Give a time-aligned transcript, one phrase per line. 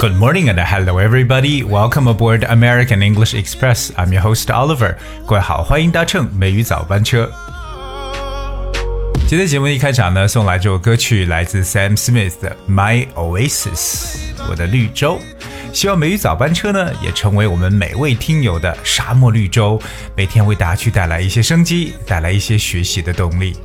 [0.00, 1.62] Good morning and hello everybody.
[1.62, 3.92] Welcome aboard American English Express.
[3.94, 4.96] I'm your host Oliver.
[5.24, 7.30] 各位好，欢迎搭乘美语早班车。
[9.28, 13.70] 今天节目一开场呢，送来这首歌曲来自 Sam Smith 的《My Oasis》，
[14.50, 15.20] 我的绿洲。
[15.72, 19.80] 希望美语早班车呢，也成为我们每位听友的沙漠绿洲，
[20.16, 23.56] 每天为大家去带来一些生机，带来一些学习的动力。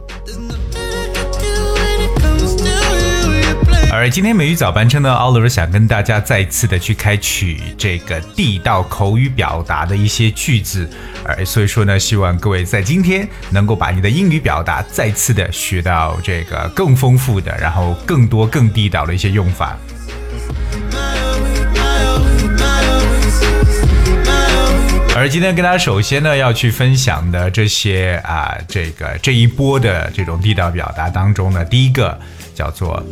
[3.90, 10.88] 而今天美语早班车呢，Oliver 想跟大家再次的去开启这个地道口语表达的一些句子，
[11.26, 19.76] 而所以说呢，希望各位在今天能够把你的英语表达再次的学到这个更丰富的，然后更多更地道的一些用法。
[25.16, 32.20] 而今天跟大家首先呢要去分享的这些啊，这个这一波的这种地道表达当中呢，第一个
[32.57, 33.03] 叫做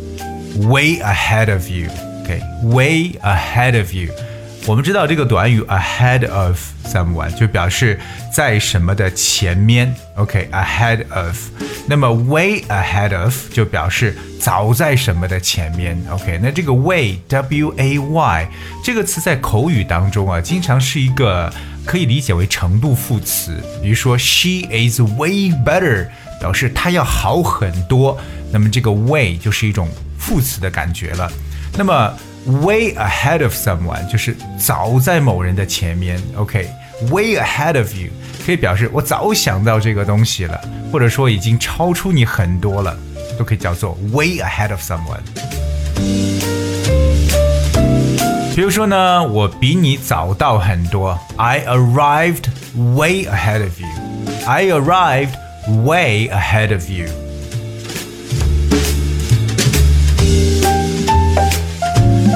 [0.69, 4.11] way ahead of you，OK，way ahead of you。
[4.67, 7.99] 我们知道这个短语 ahead of someone 就表示
[8.31, 11.35] 在什么的前面，OK，ahead of。
[11.87, 16.39] 那么 way ahead of 就表示早在什么的前面，OK。
[16.41, 18.47] 那这个 way W A Y
[18.83, 21.51] 这个词在口语当中啊，经常是一个。
[21.83, 26.05] 可以理解为程度副词，比如说 she is way better，
[26.40, 28.16] 表示它要好很多。
[28.52, 31.30] 那么这个 way 就是一种副词的感觉了。
[31.76, 32.12] 那么
[32.62, 36.20] way ahead of someone 就是早在某人的前面。
[36.36, 38.08] OK，way ahead of you
[38.44, 40.60] 可以表示我早想到这个东西了，
[40.92, 42.96] 或者说已经超出你很多了，
[43.38, 45.20] 都可以叫做 way ahead of someone。
[48.54, 51.18] 比如说呢，我比你早到很多。
[51.36, 52.44] I arrived
[52.94, 53.86] way ahead of you.
[54.46, 55.34] I arrived
[55.68, 57.06] way ahead of you.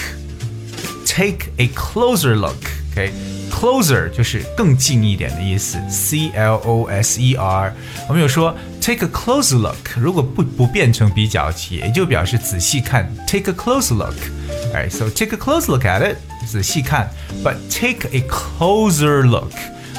[1.06, 2.78] Take a closer look.
[2.91, 3.12] OK,
[3.51, 7.73] closer 就是更近一点的意思，C L O S E R。
[8.07, 16.17] 我们有说 take a closer look，如果不不变成比较级，也就表示仔细看，take a closer look。Alright, so take a close look at it.
[16.47, 17.09] 仔细看，
[17.43, 19.52] but take a closer look，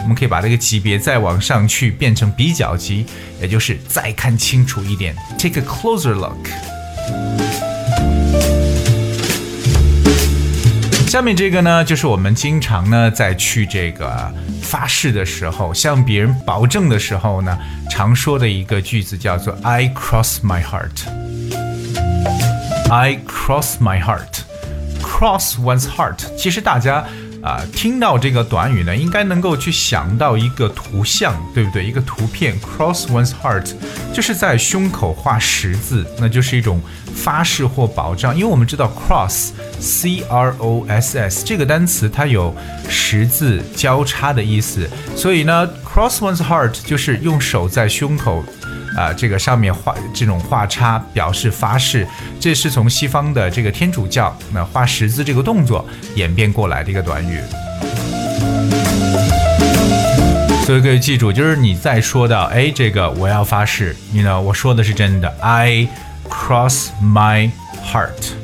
[0.02, 3.04] 我们可以把这个级别再往上去变成比较级，
[3.42, 6.69] 也就是再看清楚一点，take a closer look。
[11.11, 17.59] 下面这个呢，就是我们经常呢在去这个发誓的时候，向别人保证的时候呢，
[17.89, 21.03] 常说的一个句子叫做 "I cross my heart."
[22.89, 24.43] I cross my heart.
[25.01, 27.03] Cross one's heart，其实大家
[27.41, 31.85] 啊听到这个短语呢，应该能够去想到一个图像，对不对？
[31.85, 33.73] 一个图片，Cross one's heart，
[34.13, 36.81] 就是在胸口画十字，那就是一种
[37.15, 38.35] 发誓或保障。
[38.35, 42.55] 因为我们知道 cross，C R O S S 这个单词它有
[42.87, 48.43] 十字交叉的意思，所以呢，Cross one's heart 就是用手在胸口
[48.95, 52.05] 啊，这个上面画这种画叉表示发誓，
[52.39, 55.85] 这是从西方的这个天主教那画十字这个动作
[56.15, 57.39] 演变过来的一个短语。
[60.65, 65.87] 所以各位记住，就是你在说到哎，这个我要发誓，你呢，我说的是真的，I
[66.29, 67.49] cross my
[67.83, 68.40] heart。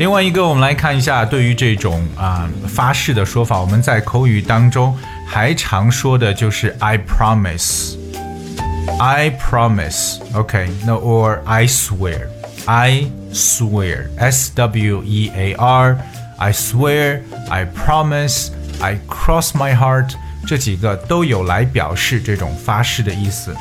[0.00, 4.96] 另外一个，我们来看一下，对于这种啊发誓的说法，我们在口语当中
[5.26, 10.18] 还常说的就是 I promise。I promise.
[10.32, 12.28] Okay, no, or I swear.
[12.66, 14.08] I swear.
[14.16, 15.96] S W E A R.
[16.38, 17.22] I swear.
[17.48, 18.50] I promise.
[18.80, 20.14] I cross my heart.
[20.46, 23.54] 这几个都有来表示这种发誓的意思。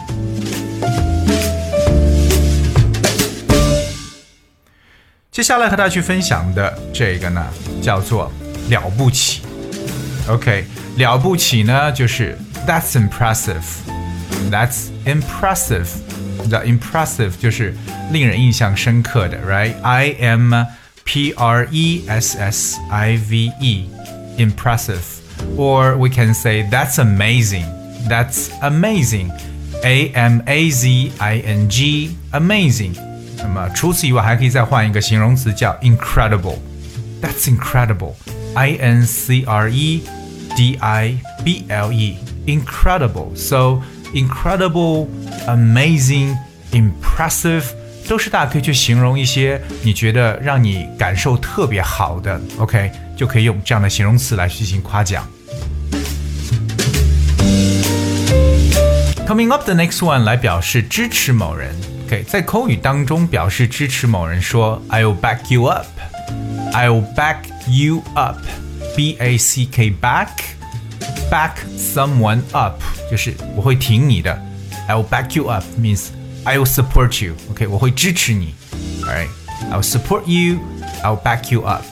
[5.39, 7.45] 接下来和大家去分享的这个呢，
[7.81, 8.31] 叫做
[8.69, 9.41] 了不起。
[10.27, 10.65] OK，
[10.97, 17.75] 了不起呢，就是 That's impressive，That's impressive。The impressive 就是
[18.11, 20.53] 令人印象深刻的，right？I M
[21.03, 30.41] P R E S S I V E，impressive。Or we can say That's amazing，That's amazing，A M
[30.45, 32.95] A Z I N G，amazing。
[33.42, 36.58] 那么除此以外，还可以再换一个形容词叫 incredible。
[37.20, 38.14] That's incredible.
[38.54, 40.02] I N C R E
[40.56, 42.16] D I B L E.
[42.46, 43.36] Incredible.
[43.36, 43.82] So
[44.14, 45.08] incredible,
[45.46, 46.36] amazing,
[46.72, 47.64] impressive
[48.08, 55.24] 都是大家可以去形容一些你觉得让你感受特别好的，OK，就可以用这样的形容词来进行夸奖。
[59.29, 61.75] Coming up the next one 来表示支持某人。
[62.05, 65.87] OK，在口语当中表示支持某人说 "I'll back you up",
[66.73, 67.37] "I'll back
[67.67, 68.37] you up",
[68.95, 70.29] B A C K back
[71.31, 72.79] back someone up
[73.09, 74.39] 就是我会挺你的。
[74.87, 76.09] I'll back you up means
[76.43, 77.33] I'll support you.
[77.49, 78.53] OK，我会支持你。
[79.01, 79.29] Alright,
[79.71, 80.59] I'll support you.
[81.03, 81.83] I'll back you up.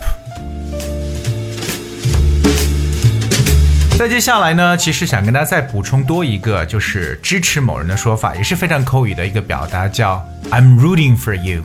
[3.98, 11.64] 再接下来呢，其实想跟大家再补充多一个，就是支持某人的说法，也是非常口语的一个表达，叫 I'm rooting for you。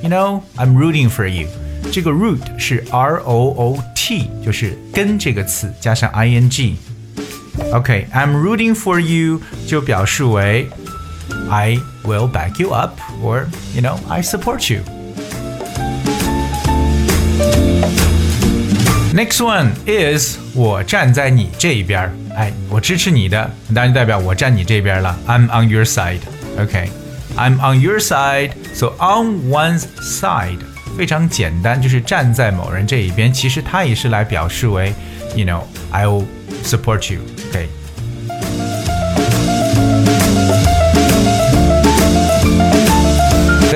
[0.00, 1.48] You know, I'm rooting for you。
[1.90, 6.76] 这个 root 是 R O O T，就是跟这个词加上 I N G。
[7.72, 10.68] OK，I'm rooting for you 就表示为
[11.50, 14.82] I will back you up，or you know I support you。
[19.13, 25.17] Next one is 我站在你这一边儿，哎，我支持你的，当然就代表我站你这边了。
[25.27, 26.19] I'm on your side.
[26.59, 26.89] OK,
[27.35, 28.51] I'm on your side.
[28.73, 30.59] So on one's side
[30.97, 33.33] 非常简单，就是站在某人这一边。
[33.33, 34.93] 其实它也是来表示为，
[35.35, 36.25] you know, I'll
[36.63, 37.21] support you.
[37.49, 37.67] OK.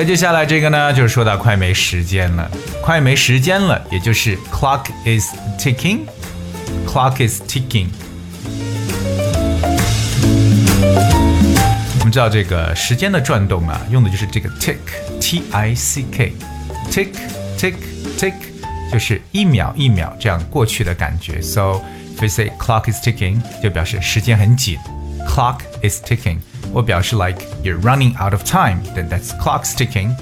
[0.06, 2.50] 接下来这个呢，就是说到快没时间了，
[2.82, 7.86] 快没时间了，也就是 clock is ticking，clock is ticking。
[11.98, 17.08] 我们知道这个时间的转动啊，用的就是这个 tick，t i c k，tick
[17.56, 17.74] tick
[18.18, 18.34] tick，
[18.92, 21.40] 就是一秒一秒这样过去的感觉。
[21.40, 21.80] So
[22.16, 24.76] if we say clock is ticking，就表示时间很紧，
[25.26, 26.38] clock is ticking。
[26.72, 30.14] 我表示 like you're running out of time, then that's clock's ticking。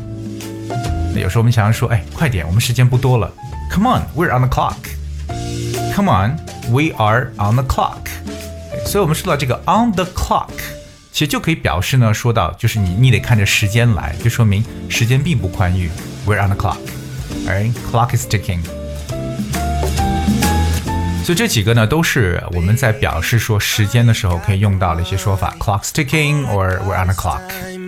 [1.15, 3.33] 那有时候我们常常说，哎，快点，我们时间不多了。
[3.71, 4.77] Come on, we're on the clock.
[5.95, 6.39] Come on,
[6.71, 8.09] we are on the clock.
[8.87, 10.51] 所以我们说到这个 on the clock，
[11.13, 15.91] 其实就可以表示呢，说到就是你你得看着时间来，就说明时间并不宽裕。
[16.27, 16.79] We're on the clock.
[17.47, 18.61] Alright, clock is ticking.
[21.26, 27.85] 所以这几个呢，都是我们在表示说时间的时候可以用到的一些说法，clock's ticking or we're on a clock。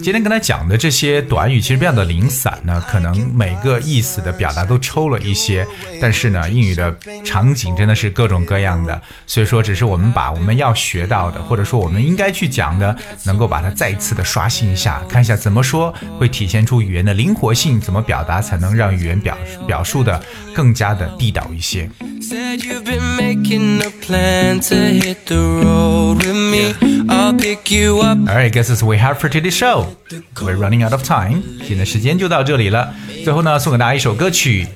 [0.00, 5.66] 今天跟他讲的这些短语其实比较的零散呢，可能每个意思的表达都抽了一些，
[6.00, 19.36] 但是呢，英语的场景真的是各种各样的，所以说只是我们把我们要学到的，或者说我们应该去讲的，能够把它再次的刷新一下，看一下怎么说会体现出语言的灵活性，怎么表达才能让语言表
[19.66, 20.22] 表述的
[20.54, 21.90] 更加的地道一些。
[22.20, 26.74] Said you've been making a plan to hit the road with me.
[27.08, 28.17] I'll pick you up.
[28.27, 29.95] Alright, guess that's we have for today's show.
[30.41, 31.41] We're running out of time.
[31.65, 32.93] 现在时间就到这里了。
[33.23, 34.67] 最后呢，送给大家一首歌曲《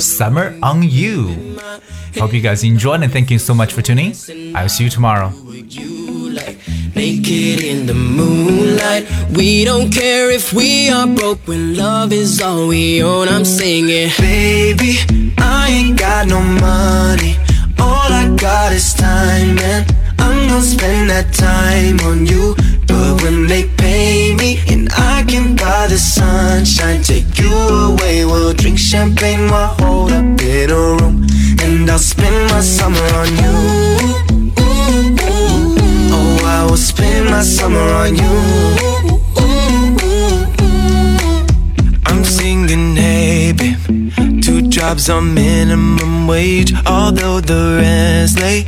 [0.00, 4.12] Summer on You》。Hope you guys enjoyed and thank you so much for tuning.
[4.52, 5.32] I'll see you tomorrow.
[6.98, 9.06] naked in the moonlight.
[9.30, 13.28] We don't care if we are broke when love is all we own.
[13.28, 14.98] I'm singing, baby,
[15.38, 17.36] I ain't got no money.
[21.03, 22.55] Spend that time on you.
[22.87, 28.23] But when they pay me, and I can buy the sunshine, take you away.
[28.23, 31.27] We'll drink champagne while holed up in a room,
[31.59, 33.53] and I'll spend my summer on you.
[36.15, 38.33] Oh, I will spend my summer on you.
[42.05, 44.41] I'm singing, hey babe.
[44.41, 48.67] Two jobs on minimum wage, although the rent's late.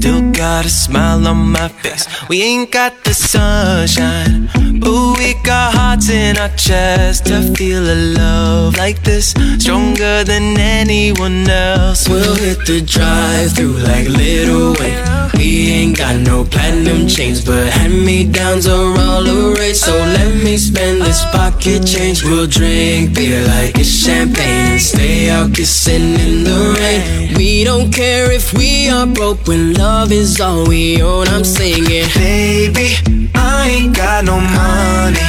[0.00, 2.06] Still got a smile on my face.
[2.26, 4.48] We ain't got the sunshine,
[4.80, 10.58] but we got hearts in our chest to feel a love like this, stronger than
[10.58, 12.08] anyone else.
[12.08, 15.30] We'll hit the drive-through like Lil Wayne.
[15.36, 19.40] We ain't got no platinum chains, but hand-me-downs are all the.
[19.74, 22.24] So let me spend this pocket change.
[22.24, 27.34] We'll drink beer like it's champagne and stay out kissing in the rain.
[27.36, 31.28] We don't care if we are broke when love is all we own.
[31.28, 33.19] I'm singing, baby,
[33.60, 35.20] I ain't got no money.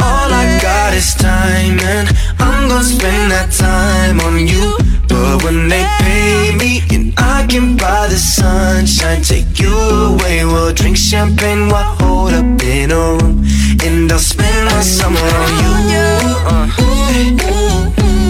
[0.00, 4.74] All I got is time, and I'm gonna spend that time on you.
[5.06, 9.76] But when they pay me, and I can buy the sunshine, take you
[10.08, 10.46] away.
[10.46, 13.44] We'll drink champagne while holed up in a room,
[13.84, 15.50] and I'll spend my summer on
[15.92, 16.08] you.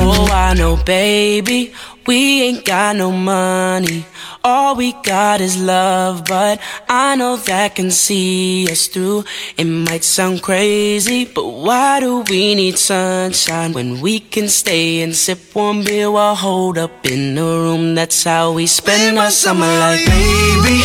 [0.03, 1.73] Oh, I know, baby,
[2.11, 4.05] we ain't got no money.
[4.43, 9.23] All we got is love, but I know that can see us through.
[9.57, 15.15] It might sound crazy, but why do we need sunshine when we can stay and
[15.15, 17.95] sip warm beer while holed up in the room?
[17.95, 20.77] That's how we spend our summer like, baby,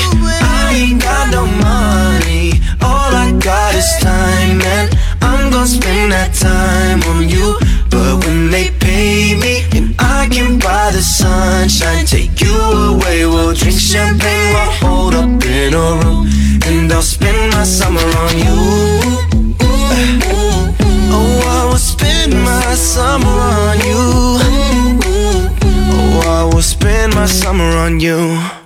[0.62, 2.52] I ain't got no money.
[2.82, 7.45] All I got is time, and I'm gonna spend that time on you.
[17.56, 18.56] my summer on you.
[21.10, 24.02] Oh, I will spend my summer on you.
[25.96, 28.65] Oh, I will spend my summer on you.